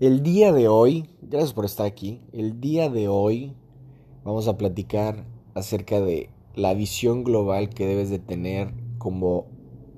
[0.00, 3.54] El día de hoy, gracias por estar aquí, el día de hoy
[4.24, 5.24] vamos a platicar
[5.54, 9.46] acerca de la visión global que debes de tener como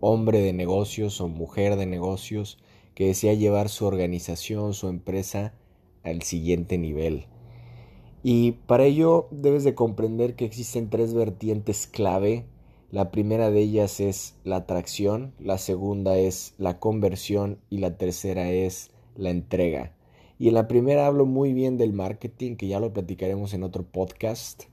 [0.00, 2.58] hombre de negocios o mujer de negocios
[2.94, 5.54] que desea llevar su organización, su empresa
[6.02, 7.24] al siguiente nivel.
[8.22, 12.44] Y para ello debes de comprender que existen tres vertientes clave.
[12.90, 18.50] La primera de ellas es la atracción, la segunda es la conversión y la tercera
[18.50, 19.92] es la entrega.
[20.38, 23.84] Y en la primera hablo muy bien del marketing, que ya lo platicaremos en otro
[23.84, 24.64] podcast.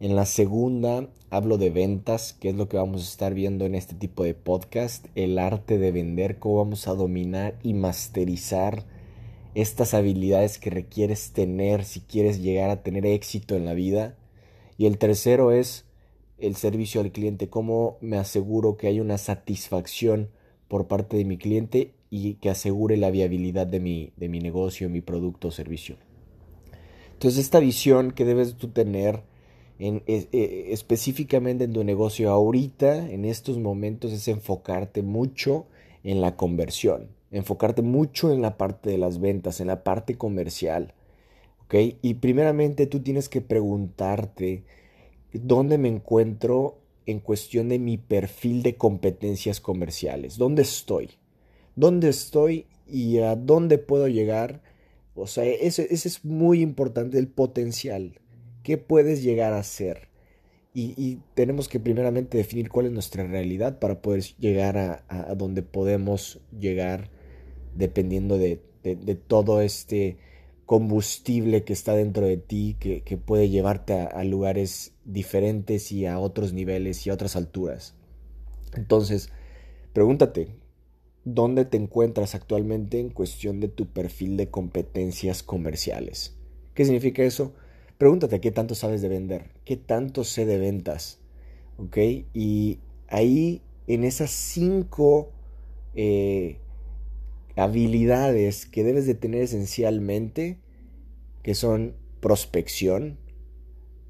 [0.00, 3.74] En la segunda hablo de ventas, que es lo que vamos a estar viendo en
[3.74, 8.84] este tipo de podcast, el arte de vender, cómo vamos a dominar y masterizar
[9.54, 14.16] estas habilidades que requieres tener si quieres llegar a tener éxito en la vida.
[14.78, 15.84] Y el tercero es
[16.38, 20.28] el servicio al cliente, cómo me aseguro que hay una satisfacción
[20.66, 24.88] por parte de mi cliente y que asegure la viabilidad de mi, de mi negocio,
[24.88, 25.96] mi producto o servicio.
[27.12, 29.24] Entonces esta visión que debes tú tener
[29.80, 35.66] en, e, e, específicamente en tu negocio ahorita, en estos momentos, es enfocarte mucho
[36.04, 40.94] en la conversión, enfocarte mucho en la parte de las ventas, en la parte comercial.
[42.00, 44.62] Y primeramente tú tienes que preguntarte
[45.32, 51.18] dónde me encuentro en cuestión de mi perfil de competencias comerciales, dónde estoy
[51.76, 54.62] dónde estoy y a dónde puedo llegar.
[55.14, 58.20] O sea, ese, es muy importante, el potencial.
[58.62, 60.08] ¿Qué puedes llegar a ser?
[60.76, 66.40] Y, tenemos que primeramente definir cuál es nuestra realidad para poder llegar a, donde podemos
[66.58, 67.10] llegar
[67.76, 68.60] dependiendo de,
[69.28, 70.16] todo este
[70.66, 76.52] combustible que está dentro de ti, que, puede llevarte a, lugares diferentes y a otros
[76.52, 77.94] niveles y a otras alturas.
[78.74, 79.30] Entonces,
[79.92, 80.48] pregúntate,
[81.24, 86.36] dónde te encuentras actualmente en cuestión de tu perfil de competencias comerciales.
[86.74, 87.54] ¿Qué significa eso?
[87.98, 91.20] Pregúntate qué tanto sabes de vender, qué tanto sé de ventas.
[91.78, 91.96] ¿Ok?
[92.34, 95.32] Y ahí, en esas cinco
[95.94, 96.58] eh,
[97.56, 100.58] habilidades que debes de tener esencialmente,
[101.42, 103.18] que son prospección,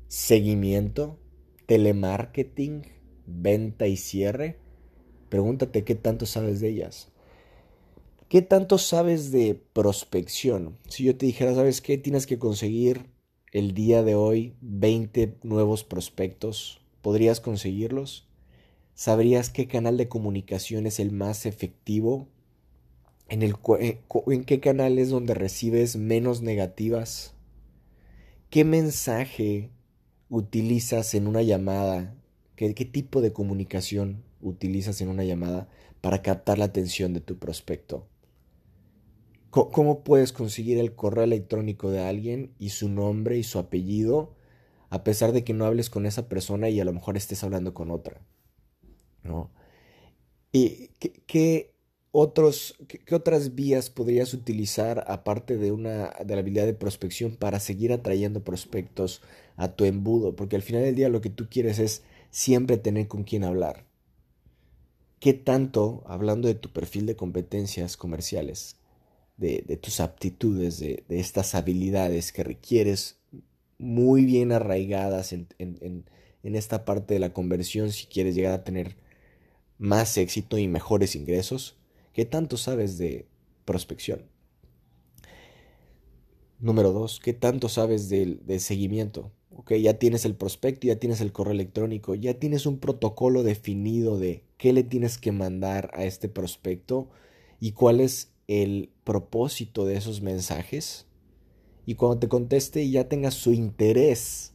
[0.09, 1.19] seguimiento,
[1.67, 2.83] telemarketing,
[3.27, 4.59] venta y cierre,
[5.29, 7.09] Pregúntate qué tanto sabes de ellas.
[8.29, 10.77] ¿Qué tanto sabes de prospección?
[10.89, 11.99] Si yo te dijera, ¿sabes qué?
[11.99, 13.07] Tienes que conseguir
[13.53, 16.81] el día de hoy 20 nuevos prospectos.
[17.03, 18.27] ¿Podrías conseguirlos?
[18.95, 22.29] ¿Sabrías qué canal de comunicación es el más efectivo?
[23.29, 27.35] ¿En, el, eh, en qué canal es donde recibes menos negativas?
[28.51, 29.71] ¿Qué mensaje
[30.29, 32.17] utilizas en una llamada?
[32.57, 35.69] ¿Qué, qué tipo de comunicación utilizas en una llamada
[36.01, 38.07] para captar la atención de tu prospecto?
[39.51, 44.35] ¿Cómo puedes conseguir el correo electrónico de alguien y su nombre y su apellido
[44.91, 47.73] a pesar de que no hables con esa persona y a lo mejor estés hablando
[47.73, 48.21] con otra?
[49.23, 49.53] ¿No?
[50.51, 50.89] ¿Y
[51.27, 51.73] qué,
[52.11, 57.61] otros, qué, otras vías podrías utilizar aparte de, una, de la habilidad de prospección para
[57.61, 59.23] seguir atrayendo prospectos
[59.57, 60.37] a tu embudo?
[60.37, 63.85] Porque al final del día lo que tú quieres es siempre tener con quién hablar.
[65.25, 68.77] ¿Qué tanto, hablando de tu perfil de competencias comerciales,
[69.39, 73.17] de, tus aptitudes, de, estas habilidades que requieres
[73.79, 76.05] muy bien arraigadas en,
[76.43, 78.99] esta parte de la conversión si quieres llegar a tener
[79.79, 81.79] más éxito y mejores ingresos?
[82.13, 83.25] ¿Qué tanto sabes de
[83.65, 84.27] prospección?
[86.61, 89.33] Número dos, ¿qué tanto sabes del, del seguimiento?
[89.57, 94.19] Ok, ya tienes el prospecto, ya tienes el correo electrónico, ya tienes un protocolo definido
[94.19, 97.11] de qué le tienes que mandar a este prospecto
[97.61, 101.05] y cuál es el propósito de esos mensajes.
[101.85, 104.55] Y cuando te conteste y ya tengas su interés,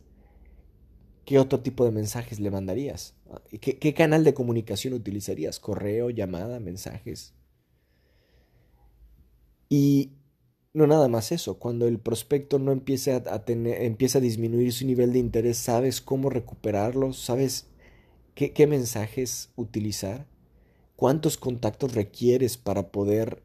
[1.25, 3.13] ¿qué otro tipo de mensajes le mandarías?
[3.61, 5.59] ¿Qué, qué canal de comunicación utilizarías?
[5.59, 7.35] ¿Correo, llamada, mensajes?
[9.69, 10.13] Y
[10.73, 15.13] no nada más eso, cuando el prospecto no a, tener, empieza a disminuir su nivel
[15.13, 17.67] de interés, sabes cómo recuperarlo, sabes
[18.35, 20.27] qué, mensajes utilizar,
[20.95, 23.43] cuántos contactos requieres para poder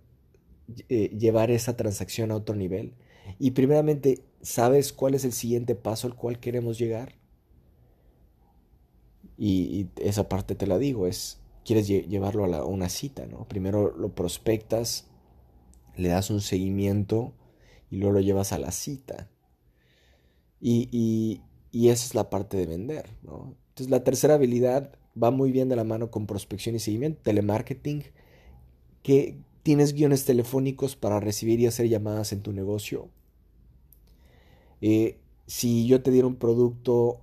[0.88, 2.94] eh, llevar esa transacción a otro nivel.
[3.38, 7.14] Y primeramente, ¿sabes cuál es el siguiente paso al cual queremos llegar?
[9.36, 13.48] Y, esa parte te la digo, es, quieres llevarlo a una cita, ¿no?
[13.48, 15.06] Primero lo prospectas,
[15.96, 17.32] le das un seguimiento
[17.90, 19.30] y luego lo llevas a la cita.
[20.60, 21.42] Y,
[21.72, 23.56] esa es la parte de vender, ¿no?
[23.74, 28.04] Entonces la tercera habilidad va muy bien de la mano con prospección y seguimiento, telemarketing.
[29.02, 33.08] ¿Qué, ¿Tienes guiones telefónicos para recibir y hacer llamadas en tu negocio?
[34.80, 35.18] Eh,
[35.48, 37.20] si yo te diera un producto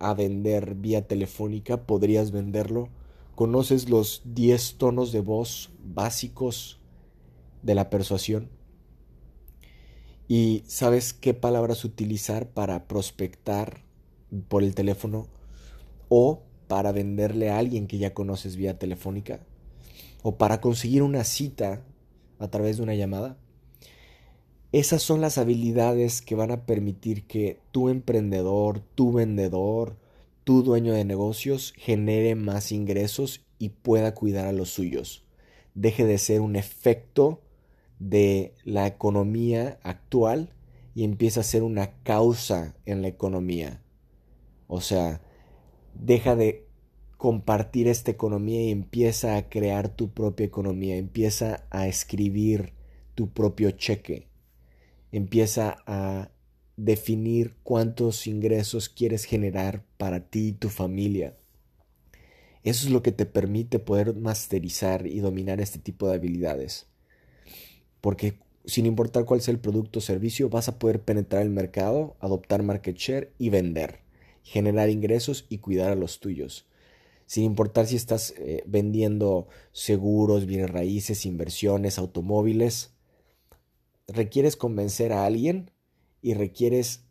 [0.00, 2.88] a vender vía telefónica, ¿podrías venderlo?
[3.36, 6.80] ¿Conoces los 10 tonos de voz básicos
[7.62, 8.50] de la persuasión?
[10.26, 13.84] ¿Y sabes qué palabras utilizar para prospectar
[14.48, 15.28] por el teléfono
[16.14, 19.40] o para venderle a alguien que ya conoces vía telefónica?
[20.22, 21.82] o para conseguir una cita
[22.38, 23.36] a través de una llamada.
[24.70, 29.98] Esas son las habilidades que van a permitir que tu emprendedor, tu vendedor,
[30.44, 35.24] tu dueño de negocios genere más ingresos y pueda cuidar a los suyos.
[35.74, 37.42] Deje de ser un efecto
[37.98, 40.54] de la economía actual
[40.94, 43.82] y empieza a ser una causa en la economía.
[44.68, 45.20] O sea,
[45.94, 46.66] deja de
[47.16, 52.72] compartir esta economía y empieza a crear tu propia economía, empieza a escribir
[53.14, 54.26] tu propio cheque,
[55.12, 56.30] empieza a
[56.76, 61.36] definir cuántos ingresos quieres generar para ti y tu familia.
[62.64, 66.86] Eso es lo que te permite poder masterizar y dominar este tipo de habilidades.
[68.00, 72.16] Porque sin importar cuál sea el producto o servicio, vas a poder penetrar el mercado,
[72.20, 74.01] adoptar market share y vender,
[74.42, 76.66] generar ingresos y cuidar a los tuyos
[77.32, 82.92] sin importar si estás eh, vendiendo seguros, bienes raíces, inversiones, automóviles,
[84.06, 85.70] requieres convencer a alguien
[86.20, 87.06] y requieres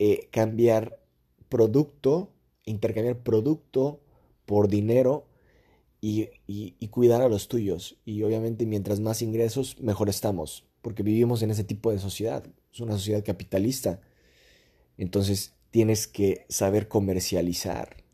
[0.00, 1.00] eh, cambiar
[1.48, 2.32] producto,
[2.64, 4.00] intercambiar producto
[4.46, 5.28] por dinero
[6.00, 7.98] y, y, cuidar a los tuyos.
[8.04, 12.44] Y obviamente mientras más ingresos, mejor estamos, porque vivimos en ese tipo de sociedad.
[12.72, 14.00] Es una sociedad capitalista.
[14.98, 18.06] Entonces tienes que saber comercializar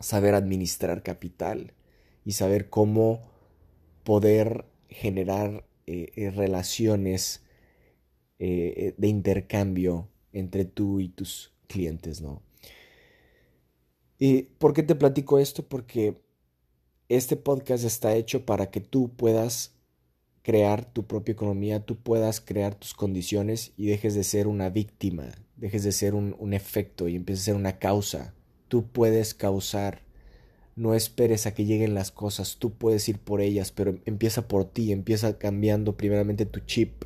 [0.00, 1.72] saber administrar capital
[2.24, 3.22] y saber cómo
[4.04, 7.42] poder generar eh, eh, relaciones
[8.38, 12.42] eh, de intercambio entre tú y tus clientes, ¿no?
[14.18, 15.62] ¿Y por qué te platico esto?
[15.62, 16.20] Porque
[17.08, 19.75] este podcast está hecho para que tú puedas
[20.46, 25.32] crear tu propia economía, tú puedas crear tus condiciones y dejes de ser una víctima,
[25.56, 28.32] dejes de ser un, efecto y empieces a ser una causa
[28.68, 30.02] Tú puedes causar.
[30.76, 34.66] No esperes a que lleguen las cosas, tú puedes ir por ellas, pero empieza por
[34.66, 37.02] ti, empieza cambiando primeramente tu chip.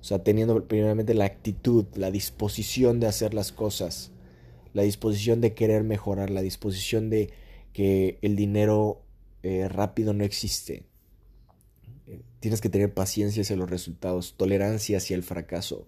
[0.00, 4.10] O sea, teniendo primeramente la actitud, la disposición de hacer las cosas,
[4.74, 7.30] la disposición de querer mejorar, la disposición de
[7.72, 9.02] que el dinero
[9.44, 10.89] eh, rápido no existe.
[12.40, 15.86] Tienes que tener paciencia hacia los resultados, tolerancia hacia el fracaso.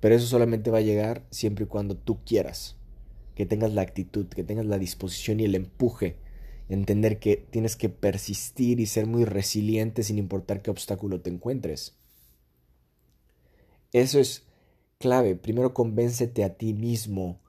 [0.00, 2.76] Pero eso solamente va a llegar siempre y cuando tú quieras,
[3.34, 6.16] que tengas la actitud, que tengas la disposición y el empuje,
[6.68, 11.96] entender que tienes que persistir y ser muy resiliente sin importar qué obstáculo te encuentres.
[13.92, 14.44] Eso es
[14.98, 15.34] clave.
[15.34, 17.40] Primero convéncete a ti mismo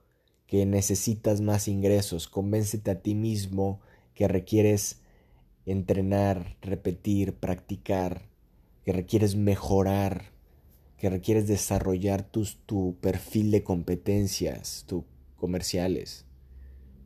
[0.47, 3.81] que necesitas más ingresos, convéncete a ti mismo
[4.15, 5.01] que requieres
[5.71, 8.29] entrenar, repetir, practicar,
[8.83, 10.39] que requieres mejorar
[10.99, 15.05] que requieres desarrollar tus, tu perfil de competencias tu,
[15.37, 16.25] comerciales,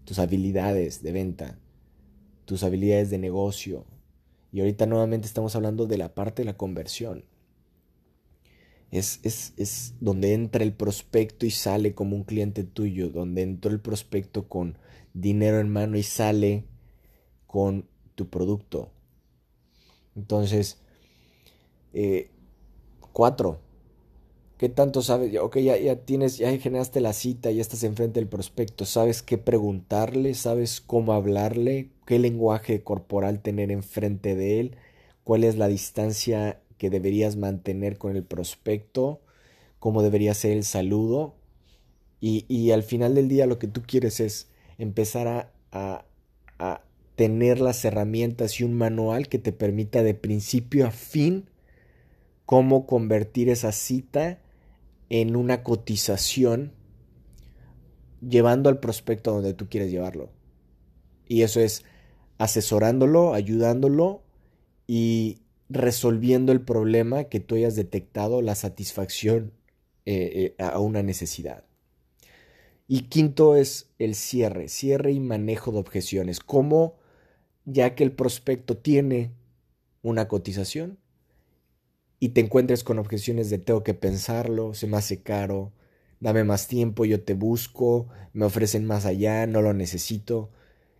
[0.03, 1.59] tus habilidades de venta,
[2.45, 3.85] tus habilidades de negocio.
[4.51, 7.23] Y ahorita nuevamente estamos hablando de la parte de la conversión.
[8.89, 13.71] Es, es, es, donde entra el prospecto y sale como un cliente tuyo, donde entró
[13.71, 14.77] el prospecto con
[15.13, 16.65] dinero en mano y sale
[17.45, 18.89] con tu producto.
[20.15, 20.77] Entonces,
[21.93, 22.29] eh,
[23.13, 23.59] cuatro,
[24.57, 25.35] ¿Qué tanto sabes?
[25.39, 29.37] Ok, ya, ya tienes, ya generaste la cita, ya estás enfrente del prospecto, sabes qué
[29.37, 34.77] preguntarle, sabes cómo hablarle, qué lenguaje corporal tener enfrente de él,
[35.25, 39.19] cuál es la distancia que deberías mantener con el prospecto,
[39.79, 41.35] cómo debería ser el saludo.
[42.21, 46.05] Y, y al final del día lo que tú quieres es empezar a,
[47.15, 51.49] tener las herramientas y un manual que te permita de principio a fin
[52.45, 54.39] cómo convertir esa cita
[55.09, 56.73] en una cotización
[58.27, 60.29] llevando al prospecto a donde tú quieres llevarlo.
[61.27, 61.83] Y eso es
[62.37, 64.23] asesorándolo, ayudándolo
[64.87, 65.39] y
[65.69, 69.53] resolviendo el problema que tú hayas detectado, la satisfacción
[70.05, 71.63] eh, eh, a una necesidad.
[72.87, 76.39] Y quinto es el cierre, cierre y manejo de objeciones.
[76.39, 76.95] ¿Cómo,
[77.65, 79.31] ya que el prospecto tiene
[80.01, 80.97] una cotización,
[82.23, 85.73] y te encuentres con objeciones de tengo que pensarlo, se me hace caro,
[86.21, 90.49] dame más tiempo, yo te busco, me ofrecen más allá, no lo necesito.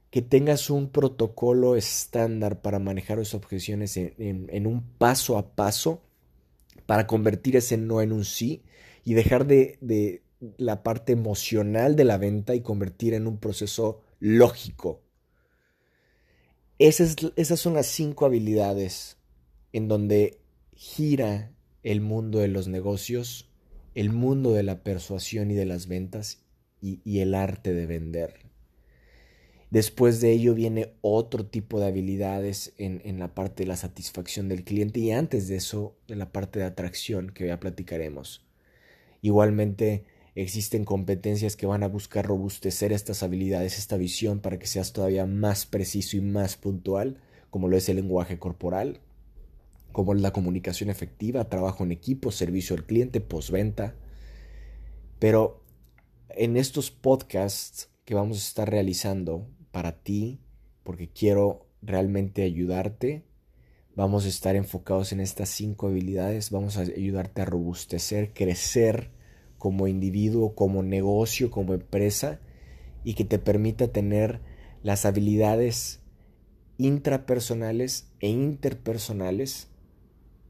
[0.09, 6.01] que tengas un protocolo estándar para manejar esas objeciones en, un paso a paso
[6.85, 8.63] para convertir ese no en un sí
[9.05, 10.21] y dejar de,
[10.57, 15.02] la parte emocional de la venta y convertir en un proceso lógico.
[16.79, 19.17] Esas, esas son las cinco habilidades
[19.71, 20.39] en donde
[20.73, 21.51] gira
[21.83, 23.49] el mundo de los negocios,
[23.95, 26.43] el mundo de la persuasión y de las ventas
[26.81, 28.33] y, el arte de vender.
[29.69, 34.49] Después de ello viene otro tipo de habilidades en, en, la parte de la satisfacción
[34.49, 38.45] del cliente y antes de eso en la parte de atracción que ya platicaremos.
[39.21, 44.93] Igualmente existen competencias que van a buscar robustecer estas habilidades, esta visión para que seas
[44.93, 47.17] todavía más preciso y más puntual,
[47.49, 48.99] como lo es el lenguaje corporal,
[49.91, 53.95] como la comunicación efectiva, trabajo en equipo, servicio al cliente, postventa.
[55.19, 55.61] Pero
[56.29, 60.39] en estos podcasts que vamos a estar realizando para ti,
[60.83, 63.23] porque quiero realmente ayudarte,
[63.95, 69.11] vamos a estar enfocados en estas cinco habilidades, vamos a ayudarte a robustecer, crecer
[69.63, 72.41] como individuo, como negocio, como empresa,
[73.05, 74.41] y que te permita tener
[74.81, 76.01] las habilidades
[76.77, 79.69] intrapersonales e interpersonales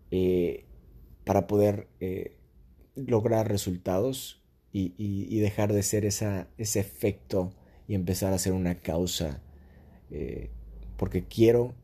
[0.09, 0.65] eh,
[1.25, 2.39] para poder eh,
[2.95, 4.41] lograr resultados
[4.71, 7.53] y, dejar de ser esa, ese efecto
[7.87, 9.43] y empezar a ser una causa.
[10.09, 10.49] Eh,
[10.97, 11.75] porque quiero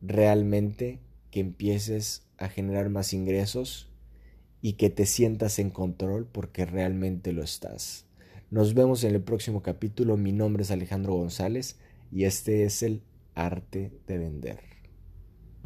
[0.00, 3.87] realmente que empieces a generar más ingresos
[4.60, 8.06] y que te sientas en control porque realmente lo estás.
[8.50, 10.16] Nos vemos en el próximo capítulo.
[10.16, 11.78] Mi nombre es Alejandro González
[12.10, 13.02] y este es el
[13.34, 14.77] arte de vender.